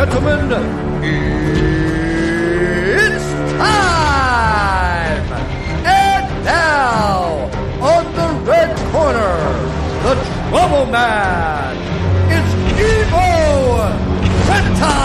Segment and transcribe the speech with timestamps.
[0.00, 0.48] gentlemen,
[3.04, 3.26] it's
[3.60, 5.26] time!
[5.84, 7.50] And now,
[7.82, 9.36] on the red corner,
[10.04, 10.14] the
[10.48, 11.76] Trouble Man,
[12.32, 13.28] it's Evo
[14.46, 14.96] Santa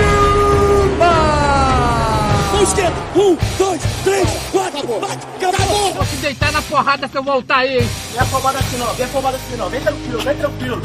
[0.00, 1.14] Numa!
[2.52, 3.00] Não esquenta!
[3.14, 5.94] Um, dois, três, quatro, bate, acabou!
[5.94, 7.88] Vou te deitar na porrada se eu voltar aí, hein?
[8.10, 10.82] Vem afobado assim não, vem afobado assim não, vem tranquilo, vem tranquilo.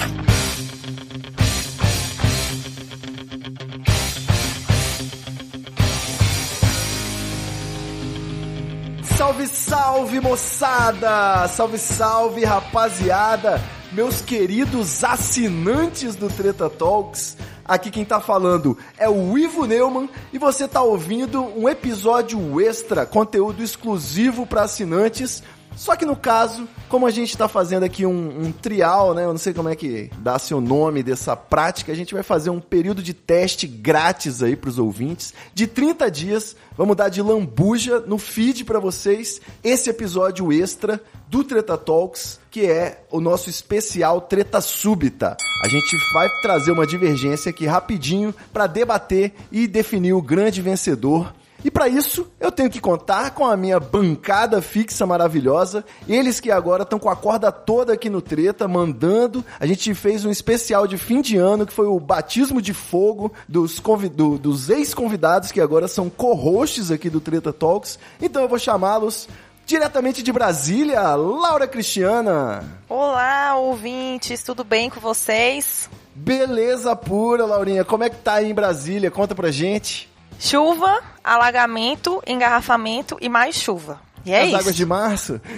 [9.31, 11.47] Salve, salve, moçada!
[11.47, 13.61] Salve, salve, rapaziada!
[13.93, 17.37] Meus queridos assinantes do Treta Talks.
[17.63, 23.05] Aqui quem tá falando é o Ivo Neumann e você tá ouvindo um episódio extra,
[23.05, 25.41] conteúdo exclusivo para assinantes.
[25.75, 29.23] Só que no caso, como a gente tá fazendo aqui um, um trial, né?
[29.23, 32.49] Eu não sei como é que dá-se o nome dessa prática, a gente vai fazer
[32.49, 36.55] um período de teste grátis aí pros ouvintes de 30 dias.
[36.77, 42.65] Vamos dar de lambuja no feed para vocês esse episódio extra do Treta Talks, que
[42.65, 45.37] é o nosso especial Treta Súbita.
[45.63, 51.33] A gente vai trazer uma divergência aqui rapidinho para debater e definir o grande vencedor.
[51.63, 55.85] E para isso, eu tenho que contar com a minha bancada fixa maravilhosa.
[56.07, 59.45] Eles que agora estão com a corda toda aqui no Treta, mandando.
[59.59, 63.31] A gente fez um especial de fim de ano, que foi o batismo de fogo
[63.47, 63.79] dos,
[64.13, 67.99] do- dos ex-convidados, que agora são co-hosts aqui do Treta Talks.
[68.21, 69.27] Então eu vou chamá-los
[69.65, 72.63] diretamente de Brasília, Laura Cristiana.
[72.89, 75.89] Olá, ouvintes, tudo bem com vocês?
[76.13, 77.85] Beleza pura, Laurinha.
[77.85, 79.09] Como é que tá aí em Brasília?
[79.09, 80.10] Conta pra gente.
[80.41, 83.99] Chuva, alagamento, engarrafamento e mais chuva.
[84.25, 84.57] E é As isso.
[84.57, 85.39] águas de março.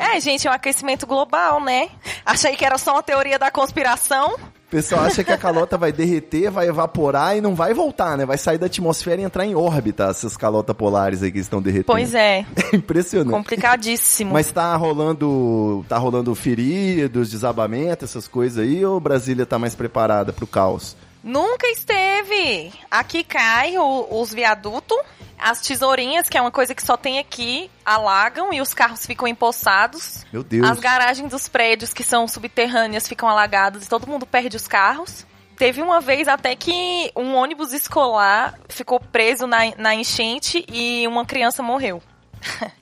[0.00, 1.88] É, gente, é um aquecimento global, né?
[2.24, 4.34] Achei que era só uma teoria da conspiração.
[4.34, 8.26] O pessoal acha que a calota vai derreter, vai evaporar e não vai voltar, né?
[8.26, 11.86] Vai sair da atmosfera e entrar em órbita, essas calotas polares aí que estão derretendo.
[11.86, 13.30] Pois é, É impressionante.
[13.34, 14.32] complicadíssimo.
[14.32, 20.32] Mas tá rolando, tá rolando feridos, desabamento, essas coisas aí, ou Brasília tá mais preparada
[20.32, 20.96] pro caos?
[21.22, 22.72] Nunca esteve.
[22.90, 24.96] Aqui cai o- os viadutos,
[25.38, 29.26] as tesourinhas, que é uma coisa que só tem aqui, alagam e os carros ficam
[29.28, 30.24] empoçados.
[30.32, 30.68] Meu Deus.
[30.68, 35.26] As garagens dos prédios que são subterrâneas ficam alagadas e todo mundo perde os carros.
[35.56, 41.26] Teve uma vez até que um ônibus escolar ficou preso na, na enchente e uma
[41.26, 42.00] criança morreu.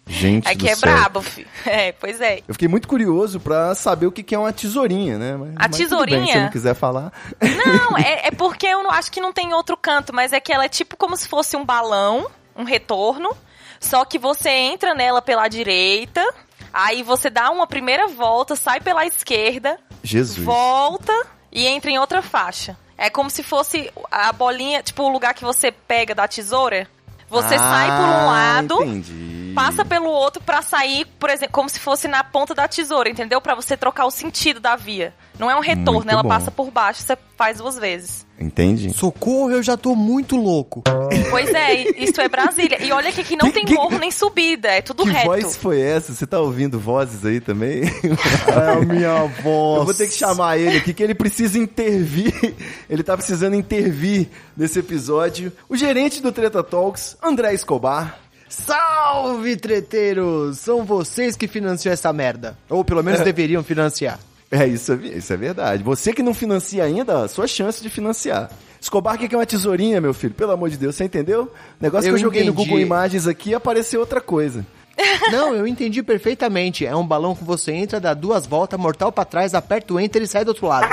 [0.07, 0.93] Gente Aqui é céu.
[0.93, 1.47] brabo, fi.
[1.67, 2.39] É, pois é.
[2.47, 5.37] Eu fiquei muito curioso pra saber o que é uma tesourinha, né?
[5.37, 6.33] Mas, A mas tudo bem, tesourinha?
[6.33, 7.13] se não quiser falar.
[7.41, 10.53] Não, é, é porque eu não acho que não tem outro canto, mas é que
[10.53, 13.37] ela é tipo como se fosse um balão, um retorno,
[13.81, 16.25] só que você entra nela pela direita,
[16.73, 20.39] aí você dá uma primeira volta, sai pela esquerda, Jesus.
[20.45, 21.13] volta
[21.53, 22.77] e entra em outra faixa.
[22.99, 26.89] É como se fosse a bolinha, tipo o lugar que você pega da tesoura.
[27.29, 29.53] Você sai por um Ah, lado, entendi.
[29.55, 33.41] passa pelo outro pra sair, por exemplo, como se fosse na ponta da tesoura, entendeu?
[33.41, 35.13] Pra você trocar o sentido da via.
[35.39, 36.29] Não é um retorno, Muito ela bom.
[36.29, 38.25] passa por baixo, você faz duas vezes.
[38.39, 38.91] Entendi.
[38.95, 40.83] Socorro, eu já tô muito louco.
[41.31, 42.83] Pois é, isso é Brasília.
[42.83, 45.27] E olha que aqui não Que- tem que- morro nem subida, é tudo Que reto.
[45.27, 46.13] voz foi essa?
[46.13, 47.83] Você tá ouvindo vozes aí também?
[47.85, 49.79] É a minha voz.
[49.81, 52.33] Eu vou ter que chamar ele aqui, que ele precisa intervir.
[52.89, 55.53] Ele tá precisando intervir nesse episódio.
[55.69, 58.19] O gerente do Treta Talks, André Escobar.
[58.49, 60.59] Salve, treteiros!
[60.59, 62.57] São vocês que financiam essa merda.
[62.71, 64.19] Ou pelo menos deveriam financiar.
[64.51, 65.83] É, isso é, isso é verdade.
[65.83, 68.51] Você que não financia ainda, sua chance de financiar.
[68.81, 70.35] Escobar, o que é uma tesourinha, meu filho?
[70.35, 71.53] Pelo amor de Deus, você entendeu?
[71.81, 72.69] Negócio Eu que eu joguei no entendi.
[72.69, 74.65] Google Imagens aqui apareceu outra coisa.
[75.31, 76.87] Não, eu entendi perfeitamente.
[76.87, 80.23] É um balão que você entra, dá duas voltas, mortal pra trás, aperta o enter
[80.23, 80.89] e sai do outro lado.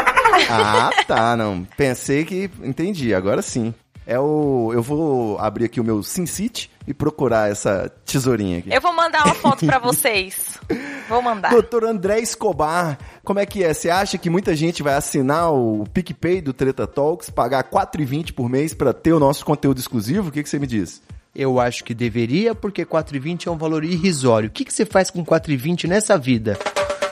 [0.49, 1.65] Ah, tá, não.
[1.77, 2.49] Pensei que.
[2.63, 3.73] Entendi, agora sim.
[4.05, 4.71] É o.
[4.73, 8.73] Eu vou abrir aqui o meu SimCity e procurar essa tesourinha aqui.
[8.73, 10.59] Eu vou mandar uma foto pra vocês.
[11.09, 11.49] Vou mandar.
[11.49, 13.73] Doutor André Escobar, como é que é?
[13.73, 18.33] Você acha que muita gente vai assinar o PicPay do Treta Talks, pagar R$ 4,20
[18.33, 20.29] por mês pra ter o nosso conteúdo exclusivo?
[20.29, 21.01] O que, que você me diz?
[21.35, 24.47] Eu acho que deveria, porque 4,20 é um valor irrisório.
[24.47, 26.57] O que, que você faz com 4,20 nessa vida?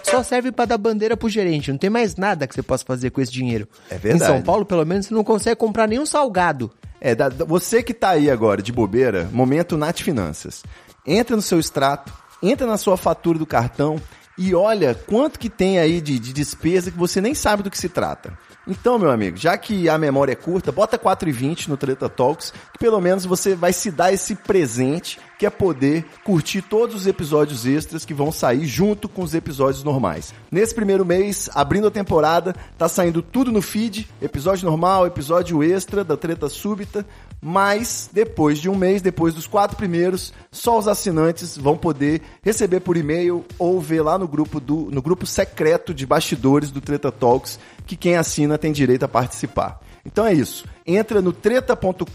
[0.03, 3.11] Só serve pra dar bandeira pro gerente, não tem mais nada que você possa fazer
[3.11, 3.67] com esse dinheiro.
[3.89, 4.23] É verdade.
[4.23, 6.71] Em São Paulo, pelo menos, você não consegue comprar nenhum salgado.
[7.01, 10.63] É, da- da- você que tá aí agora de bobeira, momento Nat Finanças.
[11.05, 12.13] Entra no seu extrato,
[12.43, 13.99] entra na sua fatura do cartão
[14.37, 17.77] e olha quanto que tem aí de, de despesa que você nem sabe do que
[17.77, 18.37] se trata.
[18.67, 22.77] Então, meu amigo, já que a memória é curta, bota 4,20 no Treta Talks, que
[22.79, 27.65] pelo menos você vai se dar esse presente, que é poder curtir todos os episódios
[27.65, 30.31] extras que vão sair junto com os episódios normais.
[30.51, 36.03] Nesse primeiro mês, abrindo a temporada, tá saindo tudo no feed, episódio normal, episódio extra
[36.03, 37.03] da Treta Súbita,
[37.41, 42.81] mas depois de um mês, depois dos quatro primeiros, só os assinantes vão poder receber
[42.81, 47.11] por e-mail ou ver lá no grupo do no grupo secreto de bastidores do Treta
[47.11, 49.81] Talks, que quem assina tem direito a participar.
[50.05, 50.65] Então é isso.
[50.85, 52.05] Entra no treta.com.br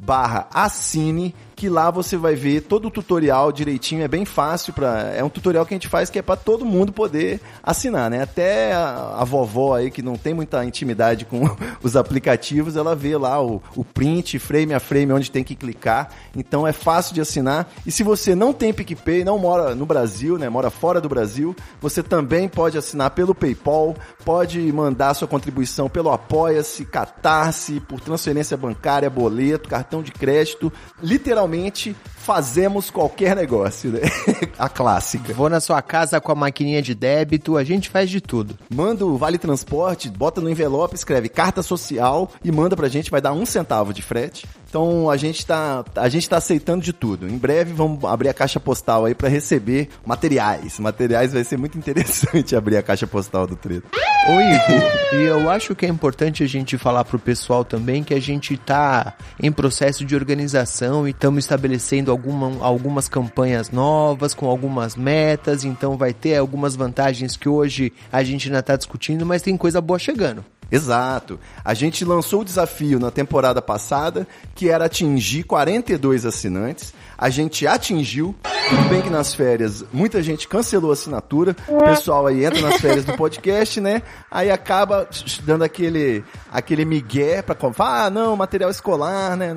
[0.00, 5.14] barra assine que lá você vai ver todo o tutorial direitinho, é bem fácil para
[5.14, 8.22] é um tutorial que a gente faz que é para todo mundo poder assinar, né?
[8.22, 11.44] Até a, a, vovó aí que não tem muita intimidade com
[11.82, 16.10] os aplicativos, ela vê lá o, o print, frame a frame onde tem que clicar.
[16.36, 17.72] Então é fácil de assinar.
[17.86, 20.50] E se você não tem PicPay, não mora no Brasil, né?
[20.50, 26.10] Mora fora do Brasil, você também pode assinar pelo PayPal, pode mandar sua contribuição pelo
[26.10, 30.70] Apoia-se, Catarse, por transferência bancária, boleto, cartão de crédito,
[31.02, 31.96] literalmente literalmente
[32.26, 34.00] fazemos qualquer negócio, né?
[34.58, 35.32] a clássica.
[35.32, 38.58] Vou na sua casa com a maquininha de débito, a gente faz de tudo.
[38.68, 43.20] Manda o Vale Transporte, bota no envelope, escreve carta social e manda pra gente, vai
[43.20, 44.46] dar um centavo de frete.
[44.76, 47.26] Então a gente tá, a gente tá aceitando de tudo.
[47.26, 50.78] Em breve vamos abrir a caixa postal aí para receber materiais.
[50.78, 53.88] Materiais vai ser muito interessante abrir a caixa postal do Treta.
[54.28, 55.18] Oi.
[55.18, 58.54] E eu acho que é importante a gente falar pro pessoal também que a gente
[58.58, 65.64] tá em processo de organização e estamos estabelecendo alguma, algumas campanhas novas, com algumas metas,
[65.64, 69.80] então vai ter algumas vantagens que hoje a gente ainda está discutindo, mas tem coisa
[69.80, 70.44] boa chegando.
[70.70, 71.38] Exato.
[71.64, 76.92] A gente lançou o desafio na temporada passada, que era atingir 42 assinantes.
[77.16, 78.34] A gente atingiu.
[78.68, 81.56] Tudo bem que nas férias muita gente cancelou a assinatura.
[81.68, 84.02] O pessoal aí entra nas férias do podcast, né?
[84.30, 85.08] Aí acaba
[85.44, 89.56] dando aquele aquele migué para falar, ah, não, material escolar, né?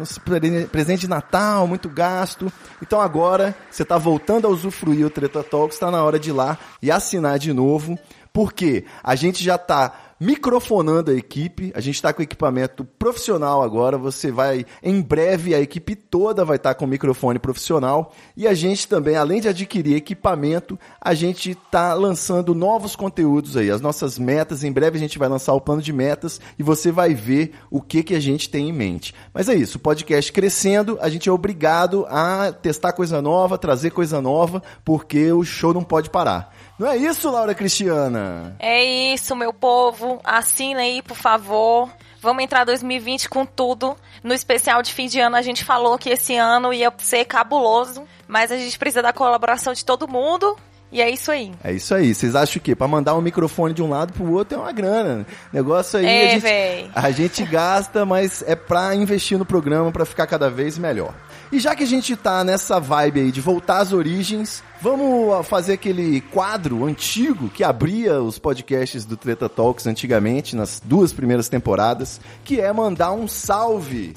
[0.72, 2.52] Presente de Natal, muito gasto.
[2.82, 6.34] Então agora você tá voltando a usufruir o Treta Talks, está na hora de ir
[6.34, 7.98] lá e assinar de novo.
[8.32, 11.71] Porque a gente já tá microfonando a equipe.
[11.75, 13.98] A gente está com equipamento profissional agora.
[13.98, 18.12] Você vai, em breve, a equipe toda vai estar tá com microfone profissional.
[18.36, 23.71] E a gente também, além de adquirir equipamento, a gente está lançando novos conteúdos aí.
[23.71, 26.92] As nossas metas, em breve a gente vai lançar o plano de metas e você
[26.92, 29.13] vai ver o que, que a gente tem em mente.
[29.33, 33.92] Mas é isso, o podcast crescendo, a gente é obrigado a testar coisa nova, trazer
[33.92, 36.54] coisa nova, porque o show não pode parar.
[36.80, 38.56] Não é isso, Laura Cristiana?
[38.58, 38.81] É
[39.14, 40.22] isso, meu povo.
[40.24, 41.90] Assina aí, por favor.
[42.22, 43.98] Vamos entrar 2020 com tudo.
[44.24, 48.06] No especial de fim de ano, a gente falou que esse ano ia ser cabuloso,
[48.28, 50.56] mas a gente precisa da colaboração de todo mundo.
[50.92, 51.52] E é isso aí.
[51.64, 52.16] É isso aí.
[52.16, 52.76] Vocês acham o quê?
[52.76, 55.26] Pra mandar um microfone de um lado pro outro é uma grana.
[55.54, 60.06] Negócio aí é, a, gente, a gente gasta, mas é pra investir no programa para
[60.06, 61.14] ficar cada vez melhor.
[61.51, 65.74] E já que a gente tá nessa vibe aí de voltar às origens, vamos fazer
[65.74, 72.22] aquele quadro antigo que abria os podcasts do Treta Talks antigamente, nas duas primeiras temporadas,
[72.44, 74.13] que é mandar um salve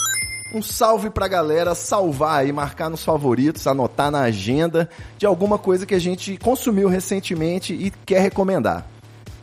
[0.55, 4.87] um salve pra galera salvar aí, marcar nos favoritos, anotar na agenda
[5.17, 8.87] de alguma coisa que a gente consumiu recentemente e quer recomendar.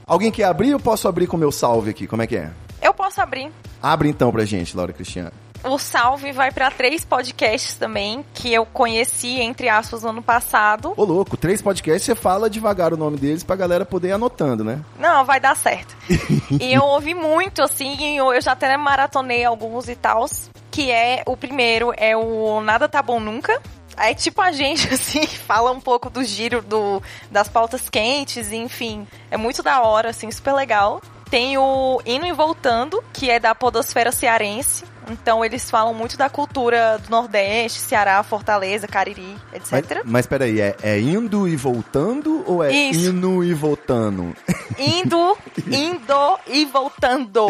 [0.06, 2.06] Alguém quer abrir ou posso abrir com o meu salve aqui?
[2.06, 2.52] Como é que é?
[2.80, 3.52] Eu posso abrir.
[3.82, 8.66] Abre então pra gente, Laura Cristiana o salve vai para três podcasts também, que eu
[8.66, 10.94] conheci, entre aspas, no ano passado.
[10.96, 14.64] Ô, louco, três podcasts, você fala devagar o nome deles pra galera poder ir anotando,
[14.64, 14.82] né?
[14.98, 15.96] Não, vai dar certo.
[16.60, 21.36] e eu ouvi muito, assim, eu já até maratonei alguns e tals, que é, o
[21.36, 23.62] primeiro é o Nada Tá Bom Nunca,
[24.00, 29.06] Aí, tipo, a gente, assim, fala um pouco do giro do, das pautas quentes, enfim.
[29.30, 31.02] É muito da hora, assim, super legal.
[31.30, 34.86] Tem o Indo e Voltando, que é da Podosfera Cearense.
[35.10, 39.72] Então eles falam muito da cultura do Nordeste, Ceará, Fortaleza, Cariri, etc.
[39.72, 43.10] Mas, mas peraí, é, é indo e voltando ou é Isso.
[43.10, 44.36] indo e voltando?
[44.78, 45.38] Indo,
[45.68, 47.48] indo e voltando.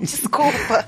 [0.00, 0.86] Desculpa.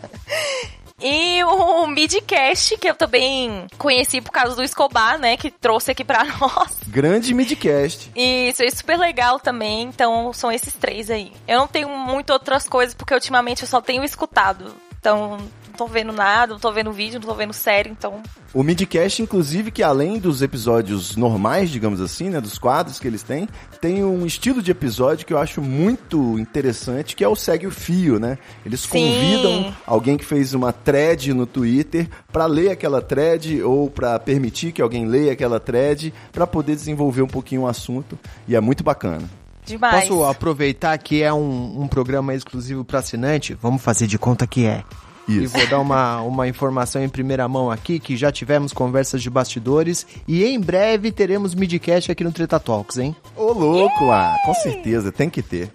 [1.01, 5.37] E o Midcast, que eu também conheci por causa do Escobar, né?
[5.37, 6.77] Que trouxe aqui pra nós.
[6.89, 8.11] Grande Midcast.
[8.17, 9.83] Isso, é super legal também.
[9.83, 11.33] Então, são esses três aí.
[11.47, 14.75] Eu não tenho muito outras coisas, porque ultimamente eu só tenho escutado.
[14.99, 15.39] Então,
[15.79, 18.21] tô vendo nada, não tô vendo vídeo, não tô vendo série, então.
[18.53, 23.23] O Midcast, inclusive, que além dos episódios normais, digamos assim, né, dos quadros que eles
[23.23, 23.49] têm,
[23.81, 27.71] tem um estilo de episódio que eu acho muito interessante, que é o segue o
[27.71, 28.39] fio, né?
[28.67, 28.89] Eles Sim.
[28.89, 34.73] convidam alguém que fez uma thread no Twitter para ler aquela thread ou para permitir
[34.73, 38.19] que alguém leia aquela thread para poder desenvolver um pouquinho o assunto
[38.49, 39.29] e é muito bacana.
[39.65, 40.09] Demais.
[40.09, 43.55] Posso aproveitar que é um, um programa exclusivo para assinante?
[43.55, 44.83] Vamos fazer de conta que é.
[45.29, 45.57] E Isso.
[45.57, 50.07] vou dar uma, uma informação em primeira mão aqui, que já tivemos conversas de bastidores
[50.27, 53.15] e em breve teremos midcast aqui no Treta Talks, hein?
[53.37, 55.71] Ô, louco, ah, com certeza, tem que ter.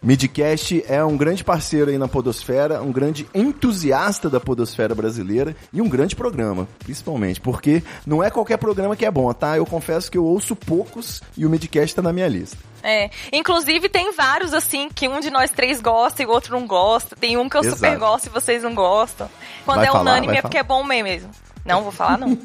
[0.00, 5.82] Midcast é um grande parceiro aí na Podosfera, um grande entusiasta da Podosfera brasileira e
[5.82, 9.56] um grande programa, principalmente, porque não é qualquer programa que é bom, tá?
[9.56, 12.56] Eu confesso que eu ouço poucos e o Midcast tá na minha lista.
[12.82, 13.10] É.
[13.32, 17.16] Inclusive, tem vários, assim, que um de nós três gosta e o outro não gosta.
[17.16, 17.98] Tem um que eu super Exato.
[17.98, 19.28] gosto e vocês não gostam.
[19.64, 21.30] Quando Vai é falar, unânime é porque é bom mesmo.
[21.64, 22.30] Não, vou falar não.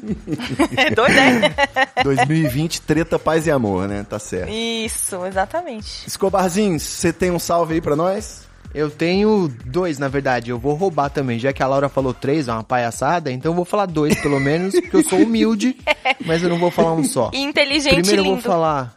[0.76, 1.16] é doido,
[1.96, 2.02] é?
[2.02, 4.04] 2020, treta, paz e amor, né?
[4.08, 4.50] Tá certo.
[4.50, 6.06] Isso, exatamente.
[6.06, 8.44] Escobarzinho, você tem um salve aí pra nós?
[8.74, 10.50] Eu tenho dois, na verdade.
[10.50, 11.38] Eu vou roubar também.
[11.38, 14.40] Já que a Laura falou três, é uma palhaçada, então eu vou falar dois, pelo
[14.40, 15.76] menos, porque eu sou humilde,
[16.26, 17.30] mas eu não vou falar um só.
[17.32, 18.42] E inteligente Primeiro e eu vou lindo.
[18.48, 18.94] falar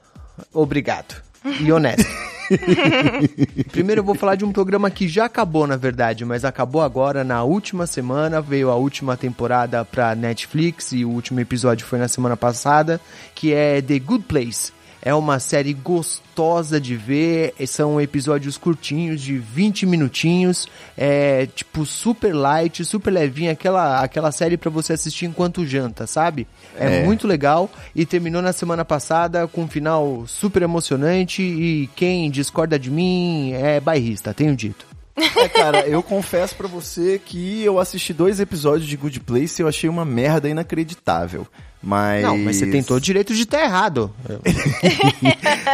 [0.51, 1.26] obrigado
[1.59, 2.27] e honesto.
[3.71, 7.23] Primeiro eu vou falar de um programa que já acabou, na verdade, mas acabou agora
[7.23, 12.07] na última semana, veio a última temporada pra Netflix e o último episódio foi na
[12.07, 13.01] semana passada,
[13.35, 14.76] que é The Good Place.
[15.07, 22.33] É uma série gostosa de ver, são episódios curtinhos de 20 minutinhos, é tipo super
[22.35, 26.45] light, super levinha, aquela, aquela série pra você assistir enquanto janta, sabe?
[26.77, 27.03] É, É.
[27.05, 32.77] muito legal e terminou na semana passada com um final super emocionante e quem discorda
[32.77, 34.85] de mim é bairrista, tenho dito.
[35.15, 39.63] É, cara, eu confesso pra você que eu assisti dois episódios de Good Place e
[39.63, 41.47] eu achei uma merda inacreditável.
[41.81, 42.23] Mas.
[42.23, 44.13] Não, mas você tem todo o direito de estar errado.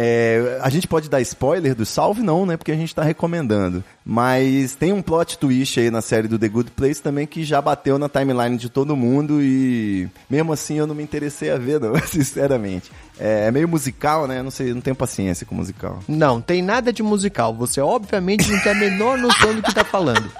[0.00, 2.56] É, a gente pode dar spoiler do salve, não, né?
[2.56, 3.82] Porque a gente tá recomendando.
[4.04, 7.60] Mas tem um plot twist aí na série do The Good Place também que já
[7.60, 11.80] bateu na timeline de todo mundo e mesmo assim eu não me interessei a ver,
[11.80, 12.92] não, sinceramente.
[13.18, 14.40] É, é meio musical, né?
[14.40, 15.98] Não sei, não tenho paciência com musical.
[16.06, 17.52] Não, tem nada de musical.
[17.54, 20.30] Você obviamente não tem a menor noção do que tá falando.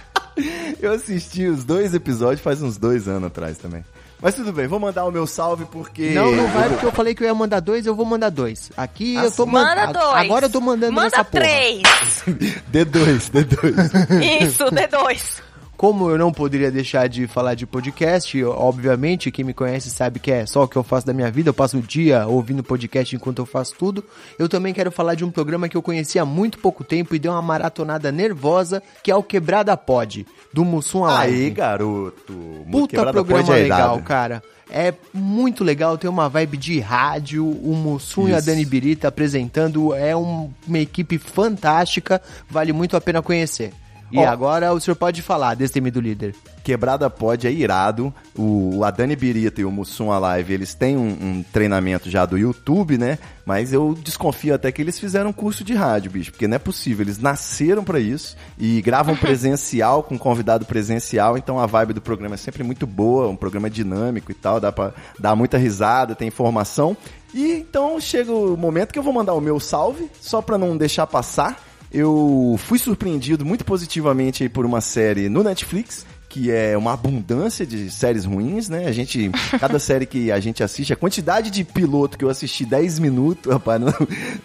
[0.80, 3.84] Eu assisti os dois episódios faz uns dois anos atrás também.
[4.20, 6.10] Mas tudo bem, vou mandar o meu salve porque.
[6.10, 8.70] Não, não vai porque eu falei que eu ia mandar dois, eu vou mandar dois.
[8.76, 9.50] Aqui Ah, eu tô sim.
[9.52, 9.98] Manda mandando.
[10.00, 10.14] dois.
[10.24, 11.44] Agora eu tô mandando Manda nessa porra.
[11.44, 11.82] três.
[12.72, 14.42] D2, D2.
[14.42, 15.42] Isso, D2.
[15.78, 20.28] Como eu não poderia deixar de falar de podcast, obviamente, quem me conhece sabe que
[20.28, 23.14] é só o que eu faço da minha vida, eu passo o dia ouvindo podcast
[23.14, 24.02] enquanto eu faço tudo.
[24.40, 27.18] Eu também quero falar de um programa que eu conheci há muito pouco tempo e
[27.20, 31.44] deu uma maratonada nervosa, que é o Quebrada Pod, do Mussum Alive.
[31.44, 32.34] Aí, garoto.
[32.68, 34.02] Puta Quebrada programa é legal, irado.
[34.02, 34.42] cara.
[34.68, 38.46] É muito legal, tem uma vibe de rádio, o Mussum e a Isso.
[38.48, 42.20] Dani Birita apresentando, é um- uma equipe fantástica,
[42.50, 43.72] vale muito a pena conhecer.
[44.10, 44.26] E Ó.
[44.28, 46.34] agora o senhor pode falar, destemido líder.
[46.64, 48.12] Quebrada Pod é irado.
[48.36, 52.36] O, a Dani Birita e o Mussum Alive, eles têm um, um treinamento já do
[52.36, 53.18] YouTube, né?
[53.44, 56.30] Mas eu desconfio até que eles fizeram um curso de rádio, bicho.
[56.30, 57.04] Porque não é possível.
[57.04, 61.38] Eles nasceram pra isso e gravam presencial, com convidado presencial.
[61.38, 63.28] Então a vibe do programa é sempre muito boa.
[63.28, 64.60] Um programa dinâmico e tal.
[64.60, 66.96] Dá pra dar muita risada, tem informação.
[67.34, 70.76] E então chega o momento que eu vou mandar o meu salve, só pra não
[70.76, 71.62] deixar passar.
[71.92, 77.90] Eu fui surpreendido muito positivamente por uma série no Netflix, que é uma abundância de
[77.90, 78.86] séries ruins, né?
[78.86, 82.66] A gente, cada série que a gente assiste, a quantidade de piloto que eu assisti
[82.66, 83.92] 10 minutos, rapaz, não,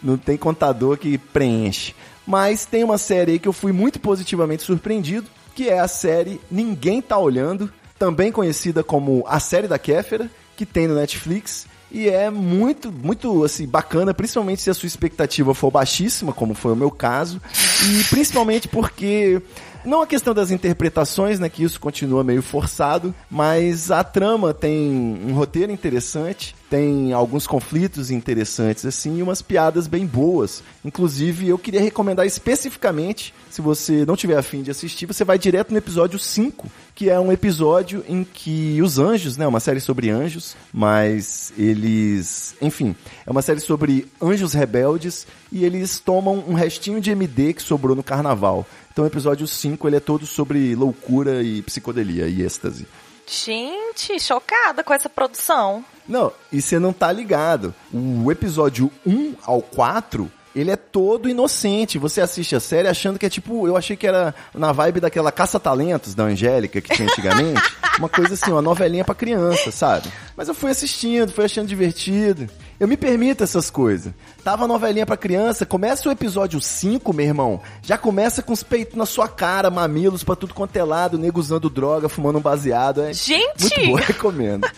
[0.02, 1.94] não tem contador que preenche.
[2.26, 6.40] Mas tem uma série aí que eu fui muito positivamente surpreendido, que é a série
[6.50, 11.68] Ninguém Tá Olhando, também conhecida como A Série da Kéfera, que tem no Netflix.
[11.94, 16.74] E é muito, muito, assim, bacana, principalmente se a sua expectativa for baixíssima, como foi
[16.74, 17.40] o meu caso.
[17.88, 19.40] E principalmente porque,
[19.86, 25.20] não a questão das interpretações, né, que isso continua meio forçado, mas a trama tem
[25.26, 30.64] um roteiro interessante, tem alguns conflitos interessantes, assim, e umas piadas bem boas.
[30.84, 35.72] Inclusive, eu queria recomendar especificamente, se você não tiver afim de assistir, você vai direto
[35.72, 40.10] no episódio 5, que é um episódio em que os anjos, né, uma série sobre
[40.10, 47.00] anjos, mas eles, enfim, é uma série sobre anjos rebeldes e eles tomam um restinho
[47.00, 48.66] de MD que sobrou no carnaval.
[48.94, 52.88] Então o episódio 5 ele é todo sobre loucura e psicodelia e êxtase.
[53.28, 55.84] Gente, chocada com essa produção.
[56.08, 57.74] Não, e você não tá ligado.
[57.92, 61.98] O episódio 1 ao 4, ele é todo inocente.
[61.98, 65.32] Você assiste a série achando que é tipo, eu achei que era na vibe daquela
[65.32, 67.62] caça-talentos da Angélica que tinha antigamente.
[67.98, 70.08] uma coisa assim, uma novelinha pra criança, sabe?
[70.36, 72.48] Mas eu fui assistindo, fui achando divertido.
[72.84, 74.12] Eu me permito essas coisas.
[74.44, 77.62] Tava novelinha pra criança, começa o episódio 5, meu irmão.
[77.82, 81.40] Já começa com os peitos na sua cara, mamilos pra tudo quanto é lado, nego
[81.40, 83.02] usando droga, fumando um baseado.
[83.04, 83.80] É Gente!
[83.80, 84.68] muito bom, recomendo.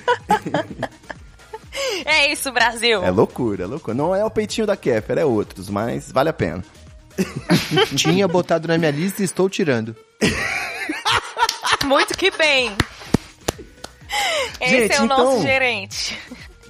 [2.05, 3.03] É isso, Brasil.
[3.03, 3.93] É loucura, é loucura.
[3.97, 6.63] Não é o peitinho da Kéfera, é outros, mas vale a pena.
[7.97, 9.93] Tinha botado na minha lista e estou tirando.
[11.83, 12.71] Muito que bem.
[14.61, 16.17] Esse Gente, é o nosso então- gerente.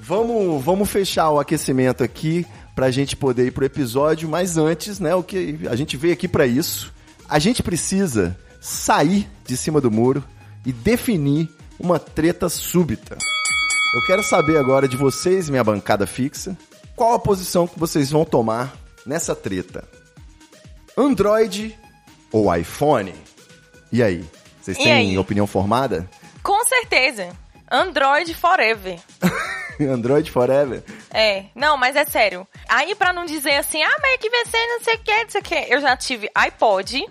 [0.08, 2.46] Vamos, vamos fechar o aquecimento aqui
[2.76, 6.28] pra gente poder ir pro episódio, mas antes, né, o que a gente veio aqui
[6.28, 6.94] pra isso.
[7.28, 10.24] A gente precisa sair de cima do muro
[10.66, 13.18] e definir uma treta súbita.
[13.96, 16.56] Eu quero saber agora de vocês, minha bancada fixa,
[16.96, 19.88] qual a posição que vocês vão tomar nessa treta?
[20.98, 21.78] Android
[22.32, 23.14] ou iPhone?
[23.92, 24.24] E aí?
[24.62, 25.18] Vocês E têm aí?
[25.18, 26.10] opinião formada?
[26.44, 27.30] Com certeza.
[27.72, 29.00] Android Forever.
[29.92, 30.84] Android forever?
[31.14, 32.48] É, não, mas é sério.
[32.68, 35.30] Aí pra não dizer assim, ah, mas é que você não sei o que, não
[35.30, 35.66] sei o que.
[35.74, 37.06] Eu já tive iPod,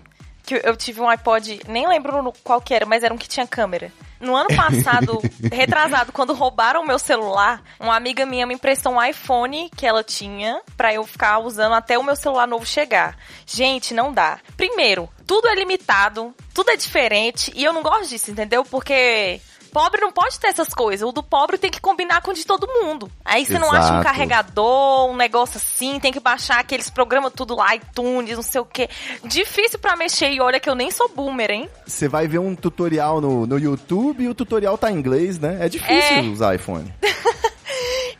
[0.45, 3.47] que eu- tive um iPod, nem lembro qual que era, mas era um que tinha
[3.47, 3.91] câmera.
[4.21, 5.21] No ano passado,
[5.53, 10.03] retrasado, quando roubaram o meu celular, uma amiga minha me emprestou um iPhone que ela
[10.03, 13.17] tinha pra eu ficar usando até o meu celular novo chegar.
[13.47, 14.39] Gente, não dá.
[14.57, 18.65] Primeiro, tudo é limitado, tudo é diferente e eu não gosto disso, entendeu?
[18.65, 19.41] Porque
[19.75, 21.07] pobre não pode ter essas coisas.
[21.07, 23.11] O do pobre tem que combinar com o de todo mundo.
[23.25, 24.05] Aí você não acha um Exato.
[24.05, 28.65] carregador, um negócio assim, tem que baixar aqueles programas tudo lá, iTunes, não sei o
[28.65, 28.89] quê.
[29.25, 31.69] Difícil pra mexer e olha que eu nem sou boomer, hein?
[31.85, 35.59] Você vai ver um tutorial no, no YouTube e o tutorial tá em inglês, né?
[35.61, 36.21] É difícil É.
[36.23, 36.95] usar iPhone.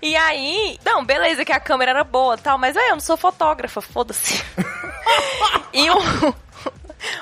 [0.03, 3.01] E aí, não, beleza que a câmera era boa e tal, mas é, eu não
[3.01, 4.45] sou fotógrafa, foda-se.
[5.73, 5.97] e o,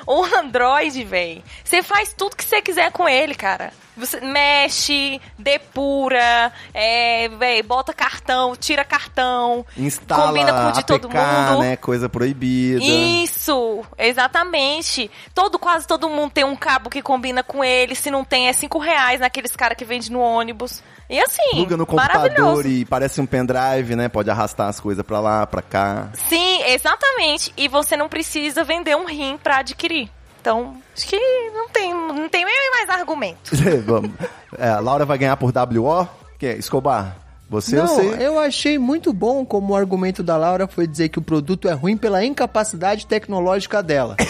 [0.05, 3.71] o Android, véi, você faz tudo que você quiser com ele, cara.
[3.95, 11.07] Você mexe, depura, é, véi, bota cartão, tira cartão, Instala combina com o de todo
[11.07, 11.61] APK, mundo.
[11.61, 11.75] né?
[11.77, 12.83] Coisa proibida.
[12.83, 15.09] Isso, exatamente.
[15.33, 17.95] Todo, quase todo mundo tem um cabo que combina com ele.
[17.95, 20.81] Se não tem, é cinco reais naqueles cara que vende no ônibus.
[21.09, 24.09] E assim, Pluga no computador e parece um pendrive, né?
[24.09, 26.09] Pode arrastar as coisas pra lá, pra cá.
[26.13, 27.53] Sim, exatamente.
[27.55, 30.09] E você não precisa vender um rim pra adquirir.
[30.43, 31.17] Então, acho que
[31.53, 33.51] não tem, não tem nem mais argumento.
[33.87, 34.11] Vamos.
[34.57, 36.05] É, a Laura vai ganhar por WO?
[36.37, 36.57] Que é?
[36.57, 37.15] Escobar?
[37.49, 38.27] Você Não, eu sei.
[38.27, 41.71] eu achei muito bom como o argumento da Laura foi dizer que o produto é
[41.71, 44.17] ruim pela incapacidade tecnológica dela.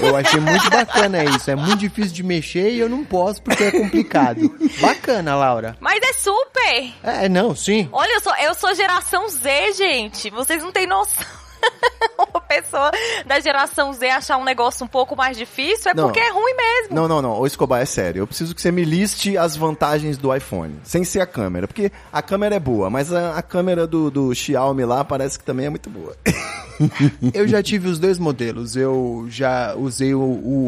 [0.00, 1.50] Eu achei muito bacana isso.
[1.50, 4.54] É muito difícil de mexer e eu não posso porque é complicado.
[4.80, 5.76] Bacana, Laura.
[5.80, 6.92] Mas é super!
[7.02, 7.88] É, não, sim.
[7.90, 10.30] Olha, eu sou, eu sou geração Z, gente.
[10.30, 11.26] Vocês não têm noção.
[12.40, 12.90] Pessoa
[13.26, 16.04] da geração Z achar um negócio um pouco mais difícil é Não.
[16.04, 16.94] porque é ruim mesmo.
[16.94, 17.38] Não, não, não.
[17.38, 18.20] Ô, Escobar, é sério.
[18.22, 21.66] Eu preciso que você me liste as vantagens do iPhone, sem ser a câmera.
[21.66, 25.44] Porque a câmera é boa, mas a, a câmera do, do Xiaomi lá parece que
[25.44, 26.16] também é muito boa.
[27.34, 28.76] Eu já tive os dois modelos.
[28.76, 30.20] Eu já usei o,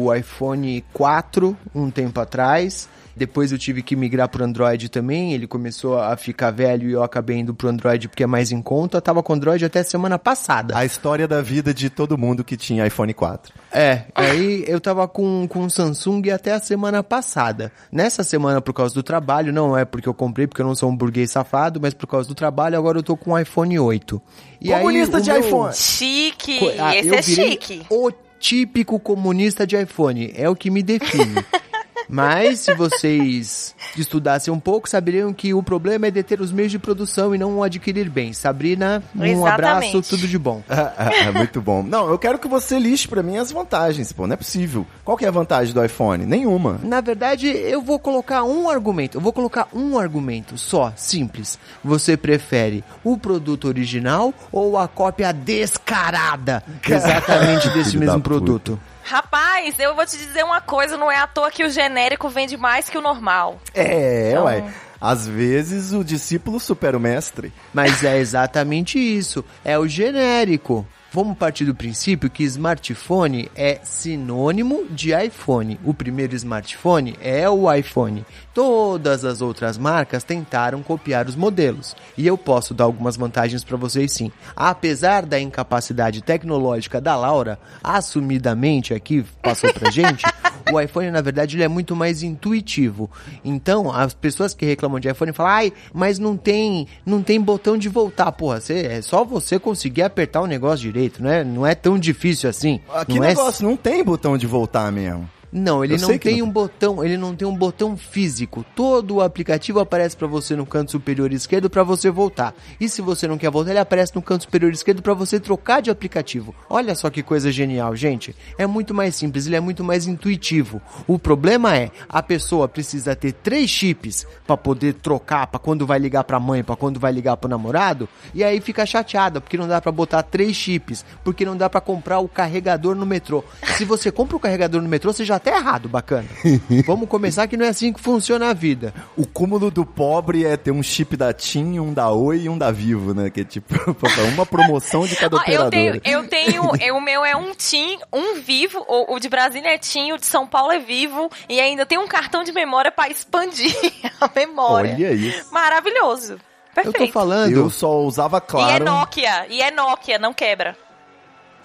[0.05, 2.89] o iPhone 4 um tempo atrás.
[3.15, 5.33] Depois eu tive que migrar pro Android também.
[5.33, 8.61] Ele começou a ficar velho e eu acabei indo pro Android porque é mais em
[8.61, 9.01] conta.
[9.01, 10.77] Tava com Android até semana passada.
[10.77, 13.53] A história da vida de todo mundo que tinha iPhone 4.
[13.71, 17.71] É, aí eu tava com, com Samsung até a semana passada.
[17.91, 20.89] Nessa semana, por causa do trabalho, não é porque eu comprei, porque eu não sou
[20.89, 24.21] um burguês safado, mas por causa do trabalho, agora eu tô com um iPhone 8.
[24.61, 25.73] E aí, Comunista o de meu- iPhone.
[25.73, 26.59] Chique.
[26.59, 27.85] Co- ah, Esse eu é virei chique.
[27.89, 30.31] O típico comunista de iPhone.
[30.35, 31.35] É o que me define.
[32.11, 36.77] Mas se vocês estudassem um pouco, saberiam que o problema é deter os meios de
[36.77, 38.37] produção e não adquirir bens.
[38.37, 39.47] Sabrina, um Exatamente.
[39.53, 40.61] abraço, tudo de bom.
[40.67, 41.81] é muito bom.
[41.81, 44.27] Não, eu quero que você liste pra mim as vantagens, pô.
[44.27, 44.85] Não é possível.
[45.05, 46.25] Qual que é a vantagem do iPhone?
[46.25, 46.79] Nenhuma.
[46.83, 49.17] Na verdade, eu vou colocar um argumento.
[49.17, 51.57] Eu vou colocar um argumento só, simples.
[51.83, 58.29] Você prefere o produto original ou a cópia descarada exatamente desse mesmo puta.
[58.29, 58.79] produto?
[59.03, 62.55] Rapaz, eu vou te dizer uma coisa, não é à toa que o genérico vende
[62.57, 63.59] mais que o normal.
[63.73, 64.63] É, Então- ué.
[65.03, 67.51] Às vezes o discípulo supera o mestre.
[67.73, 69.43] Mas é exatamente isso.
[69.65, 70.85] É o genérico.
[71.13, 75.77] Vamos partir do princípio que smartphone é sinônimo de iPhone.
[75.83, 78.25] O primeiro smartphone é o iPhone.
[78.53, 81.97] Todas as outras marcas tentaram copiar os modelos.
[82.17, 84.31] E eu posso dar algumas vantagens para vocês sim.
[84.55, 90.23] Apesar da incapacidade tecnológica da Laura, assumidamente aqui passou pra gente,
[90.71, 93.09] o iPhone na verdade ele é muito mais intuitivo.
[93.43, 97.77] Então, as pessoas que reclamam de iPhone falam: "Ai, mas não tem, não tem botão
[97.77, 98.31] de voltar".
[98.31, 101.43] Porra, você, é só você conseguir apertar o negócio direito, né?
[101.43, 102.79] Não é tão difícil assim.
[102.93, 105.29] Aqui não é negócio não tem botão de voltar mesmo.
[105.51, 106.47] Não, ele Eu não tem não.
[106.47, 108.65] um botão, ele não tem um botão físico.
[108.75, 112.53] Todo o aplicativo aparece pra você no canto superior esquerdo pra você voltar.
[112.79, 115.81] E se você não quer voltar, ele aparece no canto superior esquerdo pra você trocar
[115.81, 116.55] de aplicativo.
[116.69, 118.35] Olha só que coisa genial, gente.
[118.57, 120.81] É muito mais simples, ele é muito mais intuitivo.
[121.07, 125.99] O problema é, a pessoa precisa ter três chips pra poder trocar, pra quando vai
[125.99, 129.67] ligar pra mãe, pra quando vai ligar pro namorado, e aí fica chateada porque não
[129.67, 133.43] dá pra botar três chips, porque não dá pra comprar o carregador no metrô.
[133.77, 136.27] Se você compra o carregador no metrô, você já tá errado, bacana.
[136.85, 138.93] Vamos começar que não é assim que funciona a vida.
[139.17, 142.57] O cúmulo do pobre é ter um chip da TIM, um da Oi e um
[142.57, 143.29] da Vivo, né?
[143.29, 143.73] Que é tipo
[144.33, 145.71] uma promoção de cada Ó, eu operadora.
[145.71, 149.73] tenho, eu tenho, eu- o meu é um TIM, um Vivo, o, o de Brasília
[149.73, 152.91] é TIM, o de São Paulo é Vivo, e ainda tem um cartão de memória
[152.91, 153.75] pra expandir
[154.21, 154.93] a memória.
[154.93, 155.51] Olha isso.
[155.51, 156.33] Maravilhoso.
[156.75, 157.13] Eu tô Perfeito.
[157.13, 157.51] falando.
[157.51, 158.85] Eu só usava E é claro.
[158.85, 160.77] Nokia, e é Nokia, não quebra.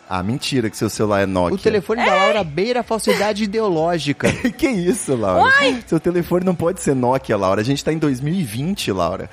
[0.08, 1.56] Ah, mentira que seu celular é Nokia.
[1.56, 4.32] O telefone da Laura beira a falsidade ideológica.
[4.56, 5.52] que isso, Laura?
[5.86, 7.60] Seu telefone não pode ser Nokia, Laura.
[7.60, 9.28] A gente tá em 2020, Laura.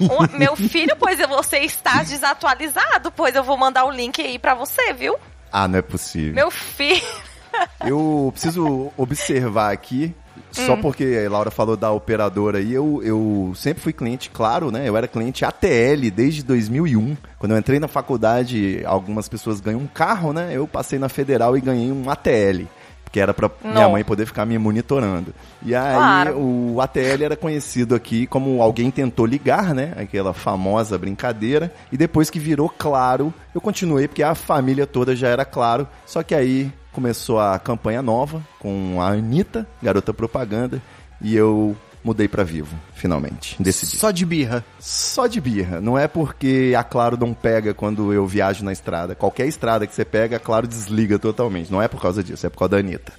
[0.00, 4.54] O- meu filho, pois você está desatualizado, pois eu vou mandar o link aí pra
[4.54, 5.16] você, viu?
[5.50, 6.34] Ah, não é possível.
[6.34, 7.00] Meu filho.
[7.84, 10.14] Eu preciso observar aqui,
[10.52, 14.88] só porque a Laura falou da operadora aí, eu, eu sempre fui cliente, claro, né?
[14.88, 17.16] Eu era cliente ATL desde 2001.
[17.38, 20.50] Quando eu entrei na faculdade, algumas pessoas ganham um carro, né?
[20.52, 22.66] Eu passei na Federal e ganhei um ATL.
[23.10, 25.34] Que era pra minha mãe poder ficar me monitorando.
[25.62, 26.38] E aí, Claro.
[26.38, 29.92] o ATL era conhecido aqui como alguém tentou ligar, né?
[29.96, 31.70] Aquela famosa brincadeira.
[31.92, 35.86] E depois que virou claro, eu continuei, porque a família toda já era claro.
[36.06, 40.80] Só que aí começou a campanha nova com a Anitta, garota propaganda,
[41.20, 43.56] e eu mudei pra Vivo, finalmente.
[43.62, 43.96] Decidi.
[43.96, 44.64] Só de birra.
[44.78, 45.80] Só de birra.
[45.80, 49.14] Não é porque a Claro não pega quando eu viajo na estrada.
[49.14, 51.70] Qualquer estrada que você pega, a Claro desliga totalmente.
[51.70, 53.12] Não é por causa disso, é por causa da Anitta.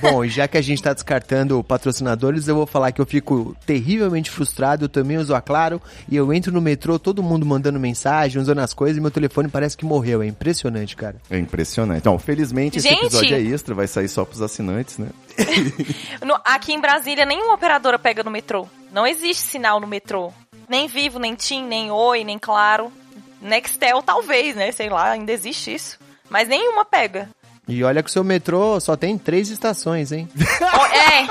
[0.00, 3.56] Bom, e já que a gente tá descartando patrocinadores, eu vou falar que eu fico
[3.64, 4.84] terrivelmente frustrado.
[4.84, 8.58] Eu também uso a Claro e eu entro no metrô, todo mundo mandando mensagem, usando
[8.58, 10.22] as coisas e meu telefone parece que morreu.
[10.22, 11.16] É impressionante, cara.
[11.30, 11.98] É impressionante.
[12.00, 13.00] Então, felizmente esse Gente!
[13.06, 15.08] episódio é extra, vai sair só pros assinantes, né?
[16.24, 18.66] No- aqui em Brasília, nenhuma operadora pega no metrô.
[18.92, 20.32] Não existe sinal no metrô.
[20.68, 22.92] Nem Vivo, nem TIM, nem Oi, nem Claro.
[23.40, 24.72] Nextel, talvez, né?
[24.72, 25.98] Sei lá, ainda existe isso.
[26.30, 27.28] Mas nenhuma pega.
[27.66, 30.28] E olha que o seu metrô só tem três estações, hein?
[30.60, 31.26] Ó, é.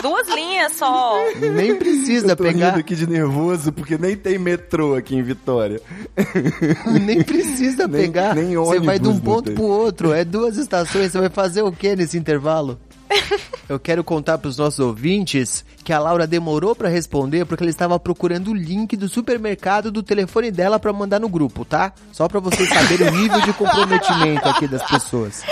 [0.00, 1.14] Duas linhas só.
[1.54, 2.70] Nem precisa Eu tô pegar.
[2.70, 5.80] rindo aqui de nervoso porque nem tem metrô aqui em Vitória.
[7.04, 8.34] Nem precisa Nem- pegar.
[8.34, 9.54] nem você vai de um ônibus ponto tem.
[9.54, 10.12] pro outro.
[10.12, 11.12] É duas estações.
[11.12, 12.80] Você vai fazer o que nesse intervalo?
[13.68, 17.98] Eu quero contar pros nossos ouvintes que a Laura demorou pra responder porque ela estava
[17.98, 21.92] procurando o link do supermercado do telefone dela pra mandar no grupo, tá?
[22.12, 25.42] Só pra vocês saberem o nível de comprometimento aqui das pessoas.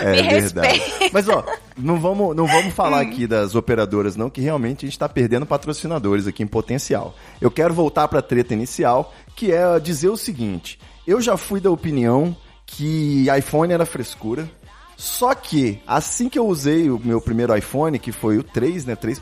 [0.00, 0.68] É Me verdade.
[0.78, 1.10] respeita.
[1.12, 1.44] Mas ó,
[1.76, 5.46] não vamos, não vamos falar aqui das operadoras não, que realmente a gente tá perdendo
[5.46, 7.14] patrocinadores aqui em potencial.
[7.40, 11.70] Eu quero voltar pra treta inicial, que é dizer o seguinte: eu já fui da
[11.70, 14.48] opinião que iPhone era frescura.
[14.96, 18.96] Só que, assim que eu usei o meu primeiro iPhone, que foi o 3, né?
[18.96, 19.20] 3,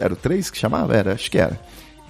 [0.00, 0.96] era o 3 que chamava?
[0.96, 1.60] Era, acho que era.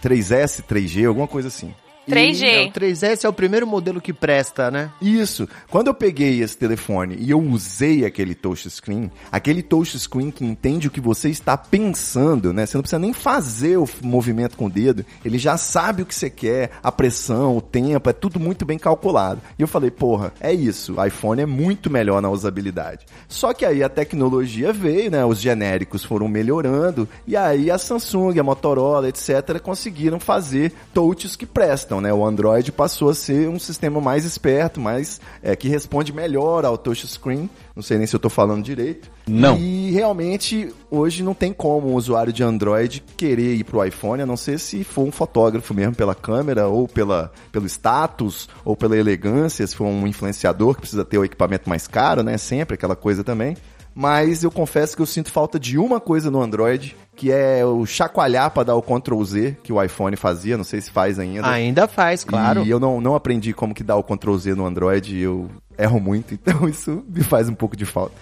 [0.03, 1.75] 3S, 3G, alguma coisa assim.
[2.09, 2.43] 3G.
[2.43, 4.91] E, o 3S é o primeiro modelo que presta, né?
[5.01, 5.49] Isso.
[5.71, 10.91] Quando eu peguei esse telefone e eu usei aquele touchscreen, aquele touchscreen que entende o
[10.91, 12.67] que você está pensando, né?
[12.67, 16.15] Você não precisa nem fazer o movimento com o dedo, ele já sabe o que
[16.15, 19.41] você quer, a pressão, o tempo, é tudo muito bem calculado.
[19.59, 23.07] E eu falei, porra, é isso, o iPhone é muito melhor na usabilidade.
[23.29, 25.25] Só que aí a tecnologia veio, né?
[25.25, 31.47] Os genéricos foram melhorando e aí a Samsung, a Motorola, etc, conseguiram fazer touches que
[31.47, 32.13] prestam, né?
[32.13, 36.79] O Android passou a ser um sistema mais esperto, mais é, que responde melhor ao
[36.79, 37.49] touchscreen.
[37.75, 39.11] Não sei nem se eu tô falando direito.
[39.27, 39.59] Não.
[39.59, 44.27] E realmente hoje não tem como um usuário de Android querer ir pro iPhone, a
[44.27, 48.97] não ser se for um fotógrafo mesmo pela câmera ou pela pelo status ou pela
[48.97, 52.39] elegância, se for um influenciador que precisa ter o equipamento mais caro, né?
[52.39, 53.57] Sempre aquela coisa também.
[53.99, 57.87] Mas eu confesso que eu sinto falta de uma coisa no Android, que é o
[57.87, 61.49] chacoalhar para dar o Ctrl Z que o iPhone fazia, não sei se faz ainda.
[61.49, 62.63] Ainda faz, claro.
[62.63, 65.51] E eu não, não aprendi como que dá o Ctrl Z no Android, e eu
[65.79, 68.13] erro muito, então isso me faz um pouco de falta.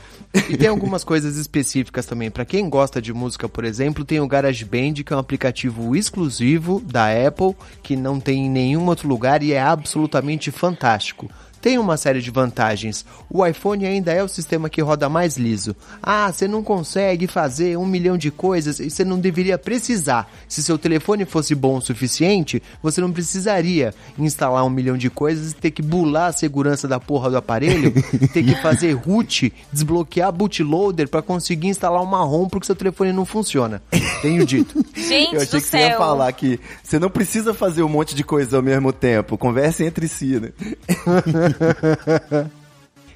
[0.48, 2.30] E tem algumas coisas específicas também.
[2.30, 6.80] Pra quem gosta de música, por exemplo, tem o GarageBand, que é um aplicativo exclusivo
[6.80, 11.28] da Apple, que não tem em nenhum outro lugar e é absolutamente fantástico.
[11.64, 13.06] Tem uma série de vantagens.
[13.30, 15.74] O iPhone ainda é o sistema que roda mais liso.
[16.02, 20.30] Ah, você não consegue fazer um milhão de coisas e você não deveria precisar.
[20.46, 25.52] Se seu telefone fosse bom o suficiente, você não precisaria instalar um milhão de coisas
[25.52, 27.94] e ter que bular a segurança da porra do aparelho,
[28.34, 33.24] ter que fazer root, desbloquear bootloader pra conseguir instalar uma ROM porque seu telefone não
[33.24, 33.80] funciona.
[34.20, 34.84] Tenho dito.
[34.94, 35.98] Gente Eu achei do que você ia céu.
[35.98, 39.38] falar que você não precisa fazer um monte de coisa ao mesmo tempo.
[39.38, 40.52] Conversem entre si, né?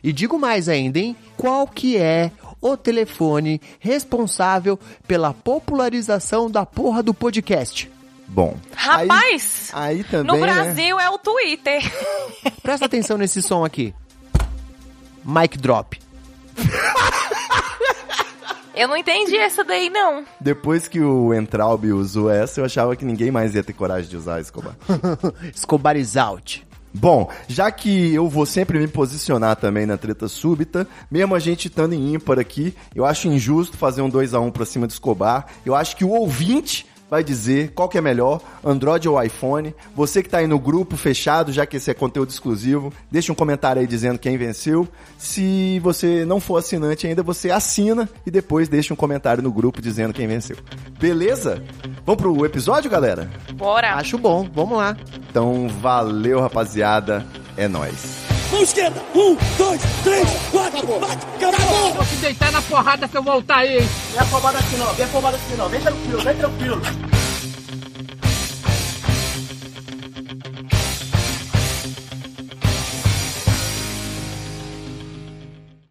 [0.02, 1.16] E digo mais ainda, hein?
[1.36, 7.90] Qual que é o telefone responsável pela popularização da porra do podcast?
[8.26, 8.56] Bom.
[8.74, 10.40] Rapaz, Aí, aí também.
[10.40, 10.52] no né?
[10.52, 11.82] Brasil é o Twitter.
[12.62, 13.94] Presta atenção nesse som aqui.
[15.24, 15.98] Mic drop.
[18.74, 20.24] Eu não entendi essa daí, não.
[20.40, 24.16] Depois que o Entraub usou essa, eu achava que ninguém mais ia ter coragem de
[24.16, 24.76] usar Escobar.
[25.52, 26.67] Escobar is out.
[26.92, 31.68] Bom, já que eu vou sempre me posicionar também na treta súbita, mesmo a gente
[31.68, 34.90] estando em ímpar aqui, eu acho injusto fazer um 2 a 1 pra cima do
[34.90, 35.46] Escobar.
[35.64, 39.74] Eu acho que o ouvinte vai dizer qual que é melhor, Android ou iPhone.
[39.94, 43.34] Você que tá aí no grupo fechado, já que esse é conteúdo exclusivo, deixa um
[43.34, 44.86] comentário aí dizendo quem venceu.
[45.16, 49.80] Se você não for assinante ainda, você assina e depois deixa um comentário no grupo
[49.80, 50.56] dizendo quem venceu.
[50.98, 51.62] Beleza?
[52.04, 53.30] Vamos pro episódio, galera?
[53.54, 53.94] Bora.
[53.94, 54.96] Acho bom, vamos lá.
[55.30, 57.26] Então, valeu, rapaziada.
[57.56, 58.27] É nóis.
[58.50, 59.02] Mão esquerda.
[59.14, 61.92] Um, dois, três, quatro, bate, acabou.
[61.94, 63.88] Vou te deitar na porrada se eu voltar aí, hein?
[64.14, 65.68] É afobado assim não, vem afobado assim não.
[65.68, 66.82] Vem tranquilo, vem tranquilo.